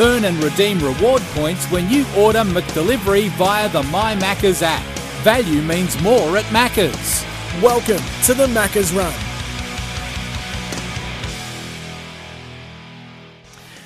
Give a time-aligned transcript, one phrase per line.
[0.00, 4.84] Earn and redeem reward points when you order McDelivery via the My Maccas app.
[5.24, 7.24] Value means more at Maccas.
[7.60, 9.12] Welcome to the Maccas Run.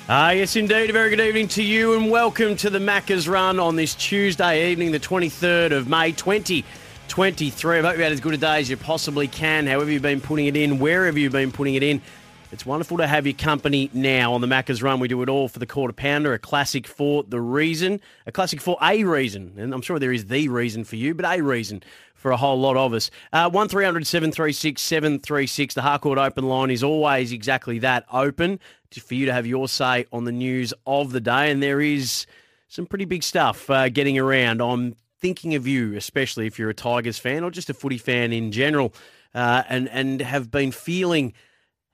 [0.07, 0.91] Ah, yes, indeed.
[0.91, 4.69] A very good evening to you, and welcome to the Maccas Run on this Tuesday
[4.69, 7.79] evening, the 23rd of May, 2023.
[7.79, 10.21] I hope you had as good a day as you possibly can, however you've been
[10.21, 12.03] putting it in, wherever you've been putting it in.
[12.53, 14.99] It's wonderful to have your company now on the Macca's Run.
[14.99, 18.61] We do it all for the quarter pounder, a classic for the reason, a classic
[18.61, 19.55] for a reason.
[19.57, 21.81] And I'm sure there is the reason for you, but a reason
[22.13, 23.09] for a whole lot of us.
[23.33, 25.73] Uh, 1300 736 736.
[25.73, 28.59] The Harcourt Open line is always exactly that open
[29.01, 31.49] for you to have your say on the news of the day.
[31.49, 32.27] And there is
[32.67, 34.61] some pretty big stuff uh, getting around.
[34.61, 38.31] I'm thinking of you, especially if you're a Tigers fan or just a footy fan
[38.31, 38.93] in general,
[39.33, 41.33] uh, and, and have been feeling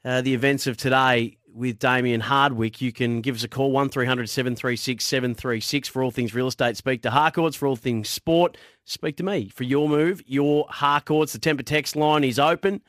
[0.05, 4.30] uh, the events of today with Damien Hardwick, you can give us a call, 1300
[4.30, 6.78] 736 736 for all things real estate.
[6.78, 8.58] Speak to Harcourts for all things sport.
[8.86, 11.33] Speak to me for your move, your Harcourts.
[11.33, 12.81] The Tempur text line is open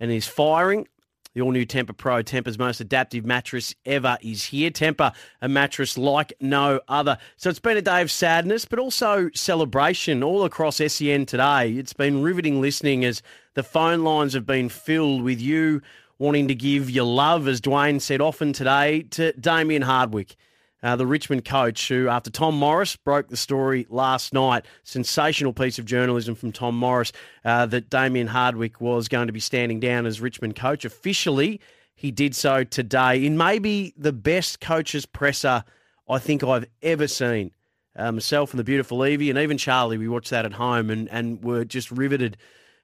[0.00, 0.88] and is firing.
[1.34, 4.70] The all new Tempur Pro, Tempur's most adaptive mattress ever, is here.
[4.70, 7.18] Tempur, a mattress like no other.
[7.36, 11.72] So it's been a day of sadness, but also celebration all across SEN today.
[11.72, 13.22] It's been riveting listening as
[13.54, 15.82] the phone lines have been filled with you
[16.18, 20.36] wanting to give your love, as Dwayne said often today, to Damien Hardwick,
[20.82, 25.78] uh, the Richmond coach, who, after Tom Morris broke the story last night, sensational piece
[25.78, 27.12] of journalism from Tom Morris,
[27.44, 30.84] uh, that Damien Hardwick was going to be standing down as Richmond coach.
[30.84, 31.60] Officially,
[31.94, 35.64] he did so today in maybe the best coach's presser
[36.08, 37.52] I think I've ever seen.
[37.96, 41.08] Uh, myself and the beautiful Evie, and even Charlie, we watched that at home and,
[41.08, 42.36] and were just riveted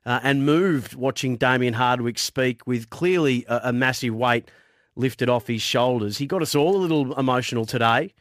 [0.06, 4.50] uh, and moved watching Damien Hardwick speak with clearly a, a, massive weight
[4.96, 6.18] lifted off his shoulders.
[6.18, 8.12] He got us all a little emotional today,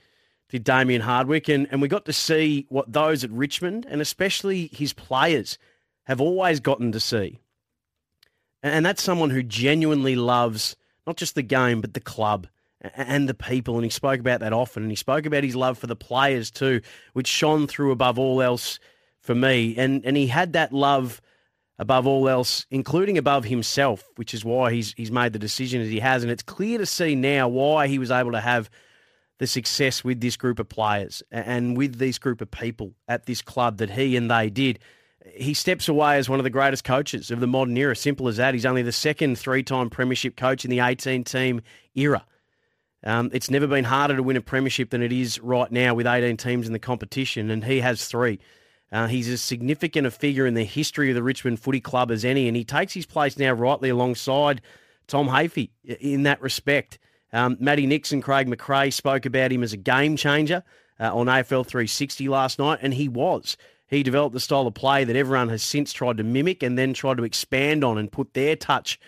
[0.49, 4.67] did Damien Hardwick, and, and we got to see what those at Richmond and especially
[4.67, 5.57] his players
[6.03, 7.39] have always gotten to see.
[8.61, 12.47] And that's someone who genuinely loves not just the game, but the club
[12.81, 13.75] and the people.
[13.75, 14.83] And he spoke about that often.
[14.83, 16.81] And he spoke about his love for the players too,
[17.13, 18.79] which shone through above all else
[19.19, 19.75] for me.
[19.77, 21.21] And, and he had that love
[21.79, 25.89] above all else, including above himself, which is why he's he's made the decision as
[25.89, 26.23] he has.
[26.23, 28.69] And it's clear to see now why he was able to have
[29.39, 33.41] the success with this group of players and with this group of people at this
[33.41, 34.79] club that he and they did.
[35.35, 37.95] He steps away as one of the greatest coaches of the modern era.
[37.95, 38.53] Simple as that.
[38.53, 41.61] He's only the second three-time premiership coach in the 18-team
[41.95, 42.25] era.
[43.05, 46.07] Um, it's never been harder to win a premiership than it is right now with
[46.07, 48.39] 18 teams in the competition, and he has three.
[48.93, 52.23] Uh, he's as significant a figure in the history of the Richmond Footy Club as
[52.23, 54.61] any, and he takes his place now rightly alongside
[55.07, 56.99] Tom Hafey in that respect.
[57.33, 60.63] Um, Matty Nixon, Craig McRae spoke about him as a game changer
[60.99, 63.57] uh, on AFL 360 last night, and he was.
[63.87, 66.93] He developed the style of play that everyone has since tried to mimic and then
[66.93, 68.99] tried to expand on and put their touch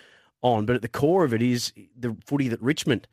[0.41, 0.65] on.
[0.65, 3.07] But at the core of it is the footy that Richmond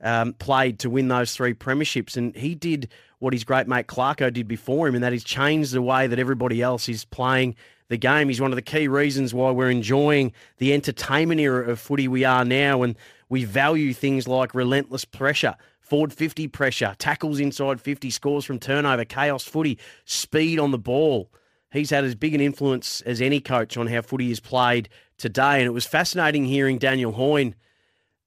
[0.00, 2.88] um, played to win those three premierships, and he did
[3.18, 6.18] what his great mate Clarko did before him, and that he's changed the way that
[6.18, 7.56] everybody else is playing
[7.88, 8.28] the game.
[8.28, 12.24] He's one of the key reasons why we're enjoying the entertainment era of footy we
[12.24, 12.96] are now, and
[13.28, 19.04] we value things like relentless pressure, forward 50 pressure, tackles inside 50, scores from turnover,
[19.04, 21.30] chaos footy, speed on the ball.
[21.70, 24.88] He's had as big an influence as any coach on how footy is played
[25.18, 27.54] today, and it was fascinating hearing Daniel Hoyne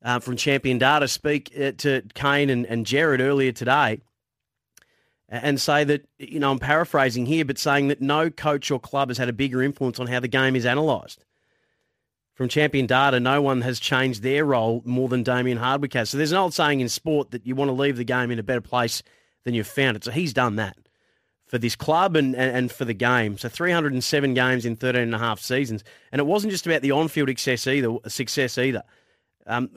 [0.03, 4.01] uh, from Champion Data speak uh, to Kane and, and Jared earlier today
[5.29, 9.09] and say that, you know, I'm paraphrasing here, but saying that no coach or club
[9.09, 11.23] has had a bigger influence on how the game is analysed.
[12.33, 16.09] From champion data, no one has changed their role more than Damien Hardwick has.
[16.09, 18.39] So there's an old saying in sport that you want to leave the game in
[18.39, 19.03] a better place
[19.43, 20.03] than you've found it.
[20.03, 20.75] So he's done that
[21.45, 23.37] for this club and, and, for the game.
[23.37, 25.83] So 307 games in 13 and a half seasons.
[26.11, 27.97] And it wasn't just about the on-field success either.
[28.07, 28.83] Success either.
[29.45, 29.69] Um,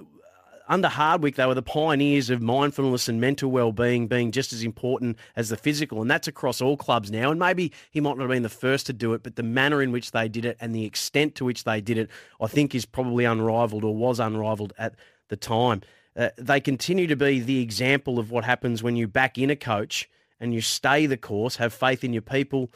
[0.69, 5.19] under Hardwick, they were the pioneers of mindfulness and mental well-being being just as important
[5.37, 7.31] as the physical, and that's across all clubs now.
[7.31, 9.83] And maybe he might not have been the first to do it, but the manner
[9.83, 12.75] in which they did it and the extent to which they did it, I think,
[12.75, 14.95] is probably unrivaled or was unrivaled at
[15.29, 15.83] the time.
[16.17, 19.57] uh, they continue to be the example of what happens when you back in a
[19.57, 20.09] coach
[20.41, 22.71] and you stay the course, have faith in your people,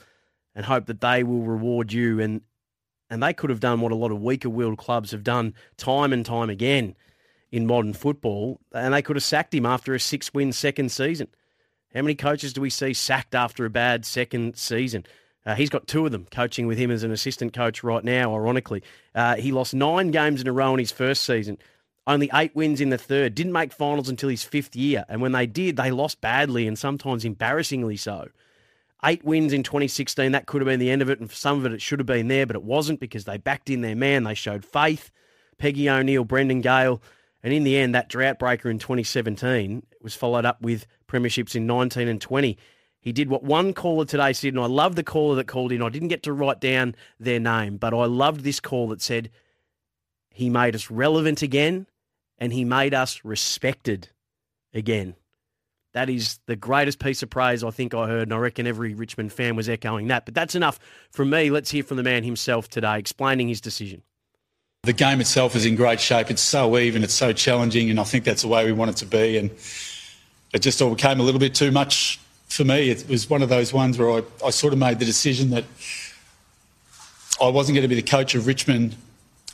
[0.54, 2.20] and hope that they will reward you.
[2.20, 2.42] And
[3.10, 6.12] and they could have done what a lot of weaker willed clubs have done time
[6.12, 6.94] and time again
[7.50, 11.28] in modern football, and they could have sacked him after a six win second season.
[11.94, 15.06] How many coaches do we see sacked after a bad second season?
[15.46, 18.34] Uh, he's got two of them coaching with him as an assistant coach right now,
[18.34, 18.82] ironically.
[19.14, 21.56] Uh, he lost nine games in a row in his first season,
[22.06, 25.04] only eight wins in the third, didn't make finals until his fifth year.
[25.08, 28.28] And when they did, they lost badly and sometimes embarrassingly so.
[29.04, 31.20] Eight wins in 2016, that could have been the end of it.
[31.20, 33.38] And for some of it, it should have been there, but it wasn't because they
[33.38, 34.24] backed in their man.
[34.24, 35.10] They showed faith.
[35.56, 37.00] Peggy O'Neill, Brendan Gale.
[37.48, 41.66] And in the end, that drought breaker in 2017 was followed up with premierships in
[41.66, 42.58] 19 and 20.
[43.00, 45.80] He did what one caller today said, and I love the caller that called in.
[45.80, 49.30] I didn't get to write down their name, but I loved this call that said,
[50.30, 51.86] He made us relevant again
[52.36, 54.10] and he made us respected
[54.74, 55.14] again.
[55.94, 58.92] That is the greatest piece of praise I think I heard, and I reckon every
[58.92, 60.26] Richmond fan was echoing that.
[60.26, 60.78] But that's enough
[61.10, 61.48] from me.
[61.48, 64.02] Let's hear from the man himself today, explaining his decision.
[64.84, 66.30] The game itself is in great shape.
[66.30, 68.96] It's so even, it's so challenging, and I think that's the way we want it
[68.98, 69.36] to be.
[69.36, 69.50] And
[70.52, 72.90] it just all became a little bit too much for me.
[72.90, 75.64] It was one of those ones where I, I sort of made the decision that
[77.40, 78.94] I wasn't going to be the coach of Richmond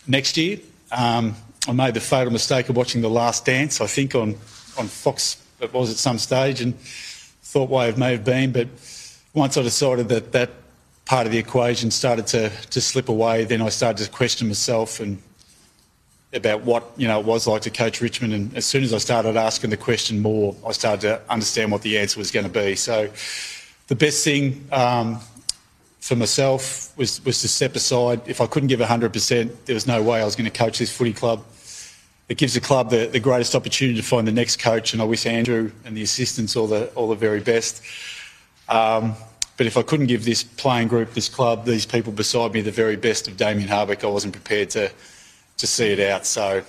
[0.06, 0.58] next year.
[0.92, 1.34] Um,
[1.66, 4.34] I made the fatal mistake of watching The Last Dance, I think, on,
[4.78, 8.52] on Fox, it was at some stage, and thought way it may have been.
[8.52, 8.68] But
[9.32, 10.50] once I decided that that
[11.04, 15.00] part of the equation started to, to slip away, then I started to question myself
[15.00, 15.22] and
[16.32, 18.32] about what you know it was like to coach Richmond.
[18.32, 21.82] And as soon as I started asking the question more, I started to understand what
[21.82, 22.74] the answer was going to be.
[22.74, 23.08] So
[23.86, 25.20] the best thing um,
[26.00, 28.22] for myself was, was to step aside.
[28.26, 30.94] If I couldn't give 100%, there was no way I was going to coach this
[30.94, 31.44] footy club
[32.28, 35.04] it gives the club the, the greatest opportunity to find the next coach, and I
[35.04, 37.82] wish Andrew and the assistants all the all the very best.
[38.68, 39.14] Um,
[39.56, 42.70] but if I couldn't give this playing group, this club, these people beside me the
[42.70, 44.90] very best of Damien Hardwick, I wasn't prepared to
[45.56, 46.26] to see it out.
[46.26, 46.62] So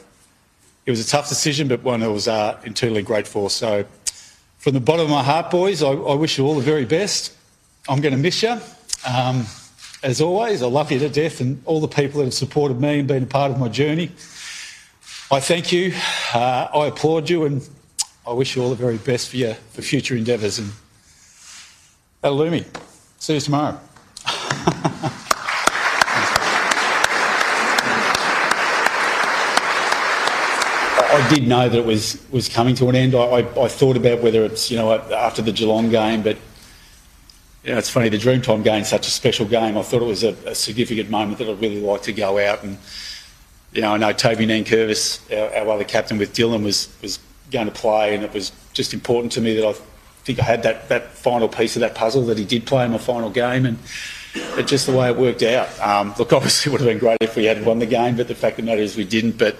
[0.85, 3.49] it was a tough decision, but one I was uh, internally grateful.
[3.49, 3.85] So
[4.59, 7.33] from the bottom of my heart, boys, I, I wish you all the very best.
[7.89, 8.57] I'm going to miss you.
[9.07, 9.45] Um,
[10.03, 12.99] as always, I love you to death and all the people that have supported me
[12.99, 14.11] and been a part of my journey.
[15.31, 15.93] I thank you.
[16.33, 17.67] Uh, I applaud you, and
[18.27, 20.59] I wish you all the very best for your for future endeavours.
[20.59, 20.71] And
[22.33, 22.65] me.
[23.19, 23.79] See you tomorrow.
[31.07, 33.15] I did know that it was was coming to an end.
[33.15, 36.37] I, I, I, thought about whether it's you know after the Geelong game, but
[37.63, 39.77] you know, it's funny the Dreamtime game such a special game.
[39.77, 42.63] I thought it was a, a significant moment that I'd really like to go out
[42.63, 42.77] and
[43.75, 47.19] you know, I know Toby Nankervis, our, our, other captain with Dylan, was, was
[47.51, 49.75] going to play, and it was just important to me that I
[50.25, 52.91] think I had that, that final piece of that puzzle that he did play in
[52.91, 53.77] my final game, and
[54.33, 55.79] it's just the way it worked out.
[55.79, 58.27] Um, look, obviously, it would have been great if we had won the game, but
[58.27, 59.37] the fact of the matter is we didn't.
[59.37, 59.55] But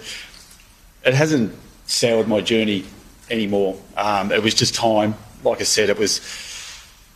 [1.06, 1.54] it hasn't
[1.86, 2.84] soured my journey
[3.30, 3.80] anymore.
[3.96, 5.14] Um, it was just time.
[5.44, 6.20] Like I said, it was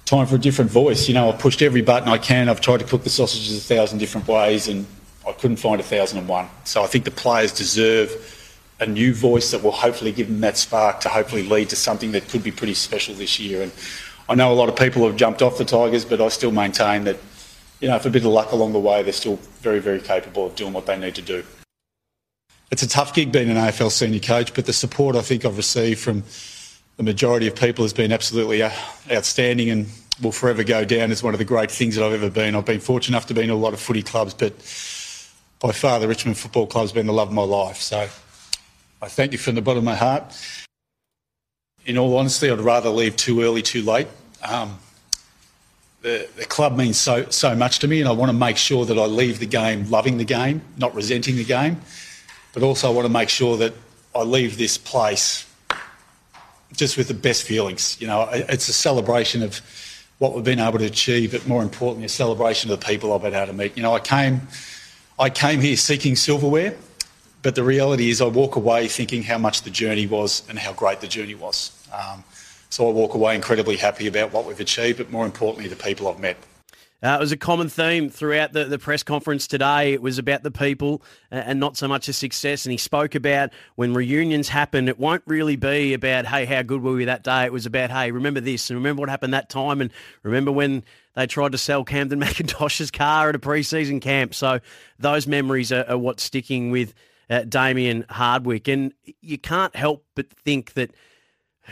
[0.05, 1.07] time for a different voice.
[1.07, 2.49] You know, I've pushed every button I can.
[2.49, 4.85] I've tried to cook the sausages a thousand different ways, and
[5.27, 6.47] I couldn't find a 1001.
[6.65, 8.35] So I think the players deserve
[8.79, 12.11] a new voice that will hopefully give them that spark to hopefully lead to something
[12.13, 13.61] that could be pretty special this year.
[13.61, 13.71] And
[14.29, 17.03] I know a lot of people have jumped off the Tigers, but I still maintain
[17.03, 17.17] that,
[17.81, 20.45] you know, if a bit of luck along the way, they're still very, very capable
[20.45, 21.43] of doing what they need to do.
[22.71, 25.57] It's a tough gig being an AFL senior coach, but the support I think I've
[25.57, 26.23] received from
[26.97, 28.71] the majority of people has been absolutely uh,
[29.11, 29.87] outstanding and
[30.21, 32.55] will forever go down as one of the great things that I've ever been.
[32.55, 34.53] I've been fortunate enough to be in a lot of footy clubs, but
[35.59, 37.77] by far the Richmond Football Club's been the love of my life.
[37.77, 38.07] So
[39.01, 40.23] I thank you from the bottom of my heart.
[41.85, 44.07] In all honesty, I'd rather leave too early, too late.
[44.43, 44.77] Um,
[46.01, 48.83] the, the club means so, so much to me, and I want to make sure
[48.85, 51.79] that I leave the game loving the game, not resenting the game.
[52.53, 53.73] But also, I want to make sure that
[54.13, 55.45] I leave this place
[56.73, 57.99] just with the best feelings.
[58.01, 59.61] You know, it's a celebration of
[60.17, 63.21] what we've been able to achieve, but more importantly, a celebration of the people I've
[63.21, 63.77] been able to meet.
[63.77, 64.41] You know, I came
[65.17, 66.75] I came here seeking silverware,
[67.41, 70.73] but the reality is I walk away thinking how much the journey was and how
[70.73, 71.71] great the journey was.
[71.93, 72.23] Um,
[72.69, 76.07] so I walk away incredibly happy about what we've achieved, but more importantly, the people
[76.07, 76.37] I've met.
[77.01, 79.93] Uh, it was a common theme throughout the, the press conference today.
[79.93, 82.65] It was about the people and not so much the success.
[82.65, 86.83] And he spoke about when reunions happen, it won't really be about, hey, how good
[86.83, 87.45] were we that day?
[87.45, 89.91] It was about, hey, remember this and remember what happened that time and
[90.23, 90.83] remember when
[91.15, 94.35] they tried to sell Kamdyn McIntosh's car at a preseason camp.
[94.35, 94.59] So
[94.99, 96.93] those memories are, are what's sticking with
[97.29, 98.67] uh, Damien Hardwick.
[98.67, 100.91] And you can't help but think that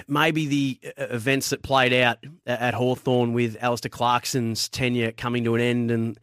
[0.07, 5.55] maybe the uh, events that played out at Hawthorn with Alastair Clarkson's tenure coming to
[5.55, 6.19] an end and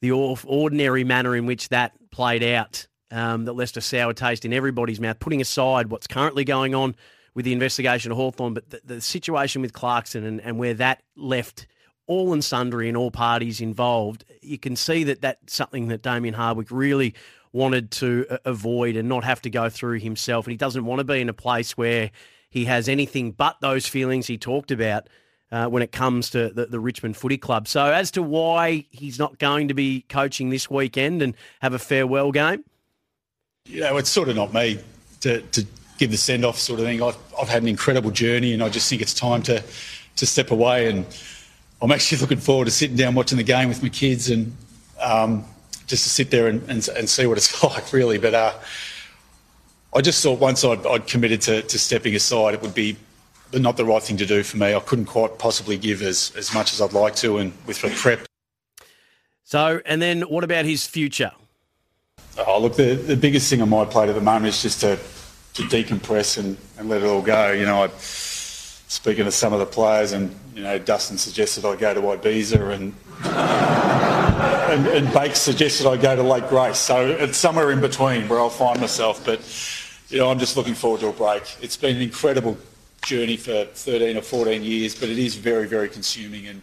[0.00, 4.52] the ordinary manner in which that played out um, that left a sour taste in
[4.52, 6.94] everybody's mouth, putting aside what's currently going on
[7.34, 11.02] with the investigation of Hawthorn, but the, the situation with Clarkson and, and where that
[11.16, 11.66] left
[12.06, 16.34] all and sundry and all parties involved, you can see that that's something that Damien
[16.34, 17.14] Hardwick really
[17.54, 20.46] wanted to uh, avoid and not have to go through himself.
[20.46, 22.10] And he doesn't want to be in a place where
[22.50, 25.08] he has anything but those feelings he talked about
[25.52, 27.68] uh, when it comes to the, the, Richmond Footy Club.
[27.68, 31.78] So, as to why he's not going to be coaching this weekend and have a
[31.78, 32.64] farewell game?
[33.66, 34.80] You know, it's sort of not me
[35.20, 35.64] to, to
[35.98, 37.02] give the send off sort of thing.
[37.02, 39.62] I've, I've had an incredible journey and I just think it's time to,
[40.16, 40.90] to step away.
[40.90, 41.06] And
[41.80, 44.56] I'm actually looking forward to sitting down watching the game with my kids and
[45.00, 45.44] um,
[45.86, 48.18] just to sit there and, and, and, see what it's like, really.
[48.18, 48.52] But uh,
[49.94, 52.96] I just thought once I'd, I'd committed to, to stepping aside, it would be
[53.52, 54.74] not the right thing to do for me.
[54.74, 57.90] I couldn't quite possibly give as, as much as I'd like to, and with the
[57.90, 58.26] prep.
[59.44, 61.32] So, and then what about his future?
[62.46, 64.98] Oh, look, the, the biggest thing on my plate at the moment is just to,
[65.54, 67.52] to decompress and, and let it all go.
[67.52, 71.76] You know, I, speaking to some of the players, and you know, Dustin suggested I
[71.76, 72.94] go to Ibiza, and
[74.74, 76.78] and, and Bakes suggested I go to Lake Grace.
[76.78, 79.24] So it's somewhere in between where I'll find myself.
[79.24, 79.40] But
[80.08, 81.42] you know, I'm just looking forward to a break.
[81.62, 82.58] It's been an incredible
[83.06, 86.48] journey for 13 or 14 years, but it is very, very consuming.
[86.48, 86.62] And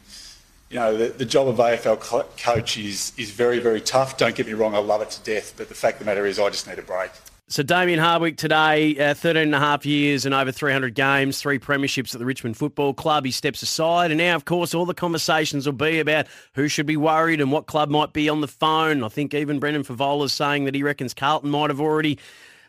[0.70, 4.18] you know, the, the job of AFL co- coach is is very, very tough.
[4.18, 5.54] Don't get me wrong, I love it to death.
[5.56, 7.12] But the fact of the matter is, I just need a break.
[7.52, 11.60] So Damien Hardwick today, uh, 13 and a half years and over 300 games, three
[11.60, 13.26] premierships at the Richmond Football Club.
[13.26, 16.86] He steps aside and now, of course, all the conversations will be about who should
[16.86, 19.04] be worried and what club might be on the phone.
[19.04, 22.20] I think even Brendan Fevola is saying that he reckons Carlton might have already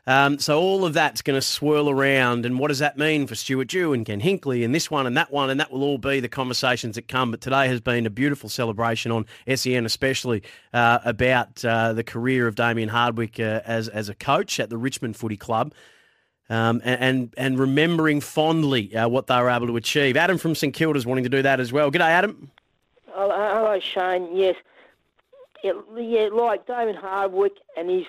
[0.07, 3.37] um, so all of that's going to swirl around, and what does that mean for
[3.37, 5.99] Stuart Dew and Ken Hinkley and this one and that one, and that will all
[5.99, 7.31] be the conversations that come.
[7.31, 10.43] But today has been a beautiful celebration on SEN, especially
[10.73, 14.77] uh, about uh, the career of Damien Hardwick uh, as as a coach at the
[14.77, 15.73] Richmond Footy Club.
[16.51, 20.19] Um, and, and, remembering fondly uh, what they were able to achieve.
[20.19, 21.91] Adam from St Kilda's wanting to do that as well.
[21.91, 22.51] G'day, Adam.
[23.07, 24.37] Hello, Shane.
[24.37, 24.57] Yes,
[25.63, 28.05] yeah, like Damien Hardwick and his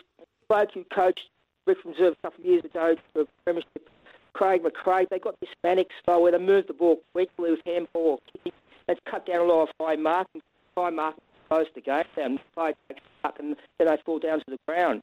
[0.49, 1.29] bloke who coached
[1.65, 3.89] Richmond Reserve a couple of years ago for Premiership.
[4.33, 8.03] Craig McRae, they got this Hispanic style where they move the ball quickly with handball
[8.03, 8.51] or kicking.
[8.87, 10.41] That's cut down a lot of high marking.
[10.75, 12.99] High marking close the game play and
[13.37, 15.01] then they fall down to the ground.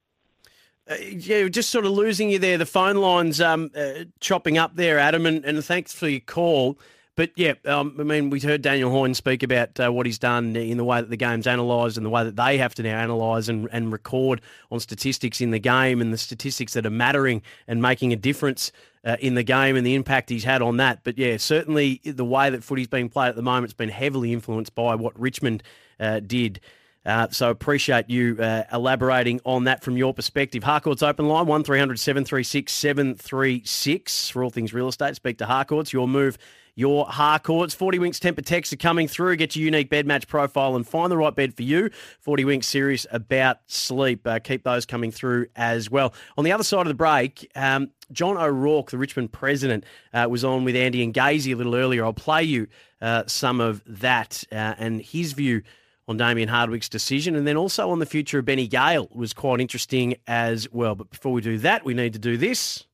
[0.91, 2.59] Uh, yeah, just sort of losing you there.
[2.59, 6.79] The phone lines um, uh, chopping up there, Adam, and, and thanks for your call.
[7.21, 10.57] But yeah, um, I mean, we heard Daniel Hoyne speak about uh, what he's done
[10.57, 12.99] in the way that the game's analysed and the way that they have to now
[13.05, 17.43] analyse and, and record on statistics in the game and the statistics that are mattering
[17.69, 18.73] and making a difference
[19.05, 21.05] uh, in the game and the impact he's had on that.
[21.05, 24.33] But yeah, certainly the way that footy's being played at the moment has been heavily
[24.33, 25.63] influenced by what Richmond
[26.01, 26.59] uh, did.
[27.05, 30.65] Uh, so appreciate you uh, elaborating on that from your perspective.
[30.65, 35.17] Harcourt's open line, 1300 736 736 for all things real estate.
[35.17, 35.93] Speak to Harcourt's.
[35.93, 36.39] Your move
[36.81, 37.75] your Harcourts.
[37.75, 39.37] 40 Winks Tempur texts are coming through.
[39.37, 41.91] Get your unique bed match profile and find the right bed for you.
[42.21, 44.27] 40 Winks serious about sleep.
[44.27, 46.15] Uh, keep those coming through as well.
[46.39, 49.85] On the other side of the break, um, John O'Rourke, the Richmond president,
[50.15, 52.03] uh, was on with Andy and Gazy a little earlier.
[52.03, 52.67] I'll play you
[53.03, 55.63] uh, some of that uh, and his view
[56.09, 59.61] on Damien Hardwick's decision, and then also on the future of Benny Gale was quite
[59.61, 60.95] interesting as well.
[60.95, 62.87] But before we do that, we need to do this.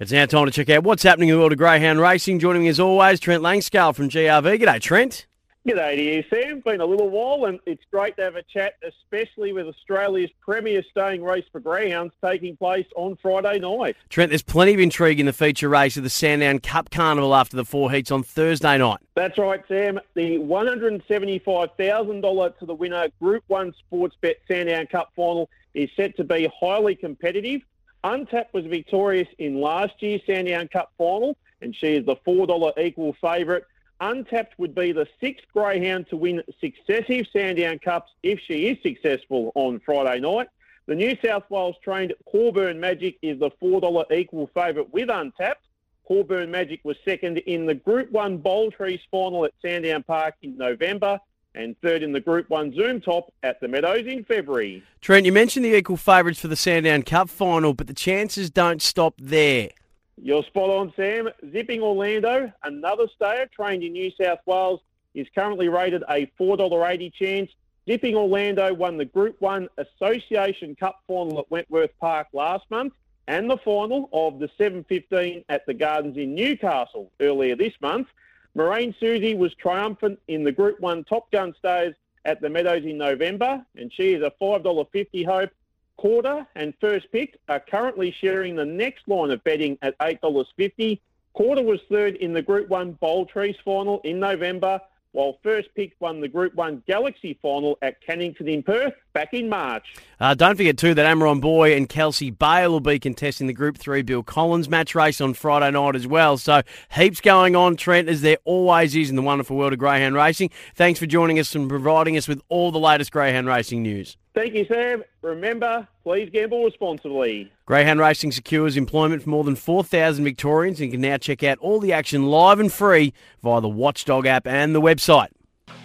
[0.00, 2.38] It's now time to check out what's happening in the world of greyhound racing.
[2.38, 4.58] Joining me as always, Trent Langscale from GRV.
[4.60, 5.26] G'day, Trent.
[5.66, 6.60] G'day to you, Sam.
[6.60, 10.82] Been a little while, and it's great to have a chat, especially with Australia's premier
[10.90, 13.94] staying race for greyhounds taking place on Friday night.
[14.08, 17.56] Trent, there's plenty of intrigue in the feature race of the Sandown Cup Carnival after
[17.56, 18.98] the four heats on Thursday night.
[19.14, 20.00] That's right, Sam.
[20.14, 26.50] The $175,000 to the winner Group 1 Sportsbet Sandown Cup final is set to be
[26.60, 27.62] highly competitive.
[28.04, 33.14] Untapped was victorious in last year's Sandown Cup final, and she is the $4 equal
[33.20, 33.62] favourite.
[34.00, 39.52] Untapped would be the sixth greyhound to win successive Sandown Cups if she is successful
[39.54, 40.48] on Friday night.
[40.86, 45.64] The New South Wales trained Corburn Magic is the $4 equal favourite with Untapped.
[46.04, 50.56] Corburn Magic was second in the Group 1 Bold Trease final at Sandown Park in
[50.56, 51.20] November
[51.54, 54.82] and third in the Group 1 Zoom Top at the Meadows in February.
[55.00, 58.80] Trent, you mentioned the equal favourites for the Sandown Cup final, but the chances don't
[58.80, 59.70] stop there.
[60.16, 61.28] You're spot on, Sam.
[61.52, 64.80] Zipping Orlando, another stayer trained in New South Wales,
[65.14, 67.50] is currently rated a $4.80 chance.
[67.88, 72.92] Zipping Orlando won the Group 1 Association Cup final at Wentworth Park last month
[73.28, 78.08] and the final of the 7.15 at the Gardens in Newcastle earlier this month.
[78.54, 81.94] Marine Susie was triumphant in the Group 1 Top Gun Stays
[82.24, 85.50] at the Meadows in November, and she is a $5.50 hope.
[85.96, 91.00] Quarter and first pick are currently sharing the next line of betting at $8.50.
[91.32, 94.80] Quarter was third in the Group 1 Bold Trease final in November,
[95.12, 99.48] while first pick won the Group 1 Galaxy final at Cannington in Perth back in
[99.48, 99.94] March.
[100.18, 103.78] Uh, don't forget, too, that Amaron Boy and Kelsey Bale will be contesting the Group
[103.78, 106.36] 3 Bill Collins match race on Friday night as well.
[106.36, 106.62] So
[106.94, 110.50] heaps going on, Trent, as there always is in the wonderful world of greyhound racing.
[110.74, 114.16] Thanks for joining us and providing us with all the latest greyhound racing news.
[114.34, 115.04] Thank you, Sam.
[115.20, 117.52] Remember, please gamble responsibly.
[117.66, 121.80] Greyhound Racing secures employment for more than 4,000 Victorians and can now check out all
[121.80, 123.12] the action live and free
[123.42, 125.28] via the Watchdog app and the website.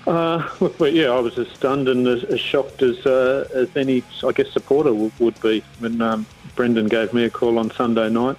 [0.05, 0.47] Uh,
[0.79, 4.31] well, yeah, I was as stunned and as, as shocked as uh, as any, I
[4.31, 6.25] guess, supporter w- would be when um,
[6.55, 8.37] Brendan gave me a call on Sunday night.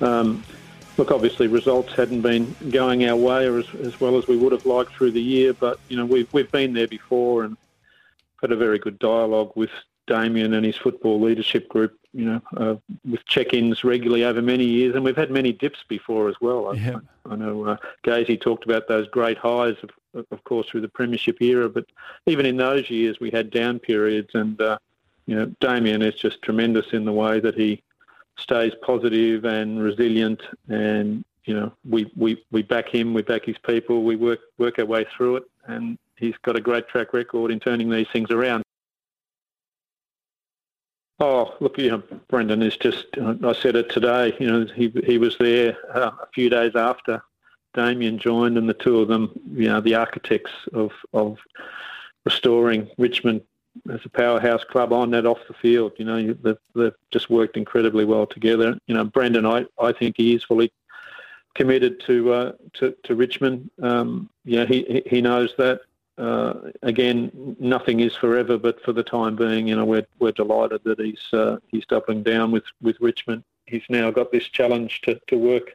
[0.00, 0.42] Um,
[0.96, 4.52] look, obviously, results hadn't been going our way or as, as well as we would
[4.52, 7.58] have liked through the year, but you know we've we've been there before and
[8.40, 9.70] had a very good dialogue with
[10.06, 11.98] Damien and his football leadership group.
[12.12, 12.76] You know, uh,
[13.06, 16.68] with check-ins regularly over many years, and we've had many dips before as well.
[16.68, 17.00] I, Yeah.
[17.28, 19.76] I know uh, Gazy talked about those great highs,
[20.14, 21.84] of, of course, through the premiership era, but
[22.24, 24.78] even in those years, we had down periods, and uh,
[25.26, 27.82] you know, Damien is just tremendous in the way that he
[28.38, 33.56] stays positive and resilient, and you know, we, we, we back him, we back his
[33.58, 37.50] people, we work work our way through it, and he's got a great track record
[37.50, 38.62] in turning these things around.
[41.18, 45.16] Oh, look, you know, Brendan is just, I said it today, you know, he, he
[45.16, 47.22] was there uh, a few days after
[47.72, 51.38] Damien joined and the two of them, you know, the architects of, of
[52.26, 53.40] restoring Richmond
[53.90, 55.92] as a powerhouse club on and off the field.
[55.96, 58.78] You know, they've, they've just worked incredibly well together.
[58.86, 60.70] You know, Brendan, I, I think he is fully
[61.56, 63.70] committed to uh, to, to Richmond.
[63.82, 65.80] Um, yeah, he he- knows that.
[66.18, 70.80] Uh, again, nothing is forever, but for the time being, you know, we're we're delighted
[70.84, 73.44] that he's uh, he's doubling down with, with Richmond.
[73.66, 75.74] He's now got this challenge to, to work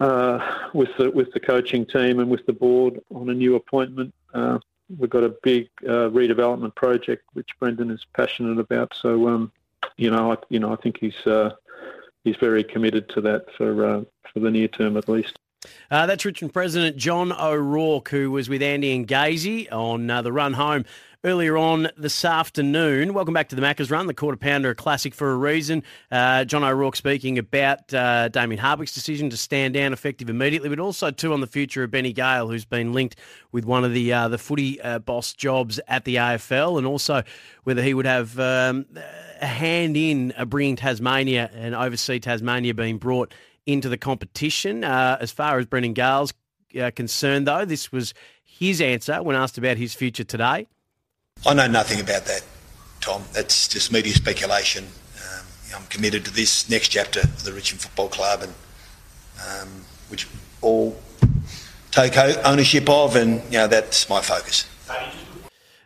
[0.00, 4.14] uh, with the with the coaching team and with the board on a new appointment.
[4.32, 4.58] Uh,
[4.98, 8.94] we've got a big uh, redevelopment project which Brendan is passionate about.
[8.94, 9.52] So, um,
[9.96, 11.26] you know, I, you know, I think he's
[12.26, 15.38] he's very committed to that for uh, for the near term at least.
[15.90, 20.32] Uh, that's Richmond President John O'Rourke, who was with Andy and Gazy on uh, the
[20.32, 20.84] run home
[21.24, 23.12] earlier on this afternoon.
[23.12, 25.82] Welcome back to the Macca's Run, the quarter pounder, a classic for a reason.
[26.10, 30.78] Uh, John O'Rourke speaking about uh, Damien Hardwick's decision to stand down effective immediately, but
[30.78, 33.16] also too on the future of Benny Gale, who's been linked
[33.50, 37.22] with one of the uh, the footy uh, boss jobs at the AFL, and also
[37.64, 38.86] whether he would have um,
[39.40, 43.34] a hand in uh, bringing Tasmania and oversee Tasmania being brought
[43.66, 44.84] into the competition.
[44.84, 46.32] Uh, as far as Brendan Gale's
[46.80, 50.66] uh, concerned, though, this was his answer when asked about his future today.
[51.44, 52.42] I know nothing about that,
[53.00, 53.22] Tom.
[53.32, 54.84] That's just media speculation.
[55.16, 58.54] Um, I'm committed to this next chapter of the Richmond Football Club, and
[59.46, 59.68] um,
[60.08, 60.26] which
[60.62, 60.96] all
[61.90, 64.66] take ownership of, and you know that's my focus.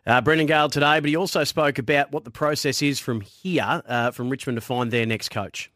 [0.06, 3.82] Uh, Brendan Gale today, but he also spoke about what the process is from here,
[3.86, 5.70] uh, from Richmond to find their next coach.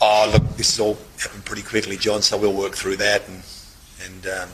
[0.00, 2.22] Oh, look, this has all happened pretty quickly, John.
[2.22, 3.42] So we'll work through that and
[4.04, 4.48] and um,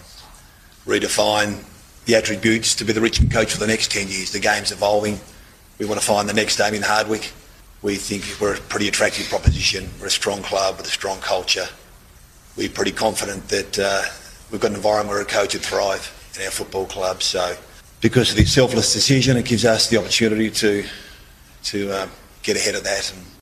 [0.86, 1.64] redefine
[2.04, 4.30] the attributes to be the Richmond coach for the next ten years.
[4.32, 5.18] The game's evolving.
[5.78, 7.32] We want to find the next Damien Hardwick.
[7.82, 9.90] We think we're a pretty attractive proposition.
[10.00, 11.66] We're a strong club with a strong culture.
[12.56, 14.02] We're pretty confident that uh,
[14.52, 17.22] we've got an environment where a coach would thrive in our football club.
[17.22, 17.56] So,
[18.00, 20.84] because of this selfless decision, it gives us the opportunity to
[21.64, 22.10] to um,
[22.44, 23.41] get ahead of that and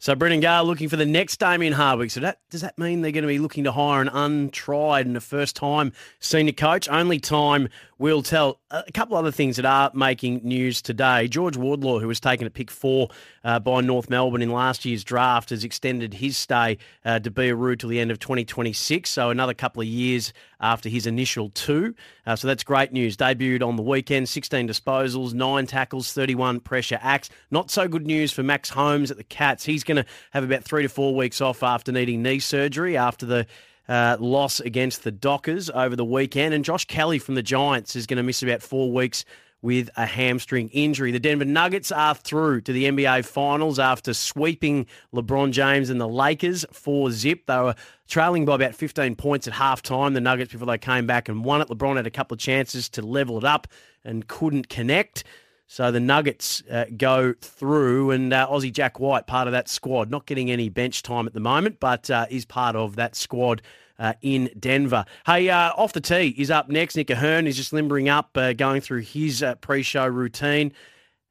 [0.00, 2.12] So Brendan Gale looking for the next Damien Hardwick.
[2.12, 5.16] So that does that mean they're going to be looking to hire an untried and
[5.16, 6.88] a first time senior coach?
[6.88, 8.60] Only time will tell.
[8.70, 11.26] A couple other things that are making news today.
[11.26, 13.08] George Wardlaw, who was taken at pick four
[13.42, 17.78] uh, by North Melbourne in last year's draft, has extended his stay uh, to Beeroo
[17.78, 19.08] till the end of 2026.
[19.08, 21.94] So another couple of years after his initial two.
[22.26, 23.16] Uh, so that's great news.
[23.16, 27.30] Debuted on the weekend, 16 disposals, nine tackles, 31 pressure acts.
[27.50, 29.64] Not so good news for Max Holmes at the Cats.
[29.64, 33.24] He's going to have about three to four weeks off after needing knee surgery after
[33.24, 33.46] the
[33.88, 36.54] uh, loss against the Dockers over the weekend.
[36.54, 39.24] And Josh Kelly from the Giants is going to miss about four weeks
[39.60, 41.10] with a hamstring injury.
[41.10, 46.08] The Denver Nuggets are through to the NBA Finals after sweeping LeBron James and the
[46.08, 47.46] Lakers 4 zip.
[47.46, 47.74] They were
[48.06, 51.60] trailing by about 15 points at halftime, the Nuggets, before they came back and won
[51.60, 51.68] it.
[51.68, 53.66] LeBron had a couple of chances to level it up
[54.04, 55.24] and couldn't connect.
[55.70, 60.10] So the Nuggets uh, go through, and uh, Aussie Jack White, part of that squad,
[60.10, 63.60] not getting any bench time at the moment, but uh, is part of that squad
[63.98, 65.04] uh, in Denver.
[65.26, 66.96] Hey, uh, off the tee is up next.
[66.96, 70.72] Nick Ahern is just limbering up, uh, going through his pre-show routine.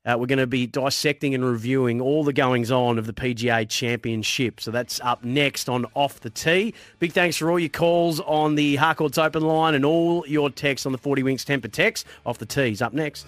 [0.06, 4.62] We're going to be dissecting and reviewing all the goings on of the PGA Championship.
[4.62, 6.74] So that's up next on Off the Tee.
[7.00, 10.86] Big thanks for all your calls on the Harcourts Open line and all your texts
[10.86, 12.06] on the 40 Winks Temper text.
[12.26, 13.28] Off the Tees up next.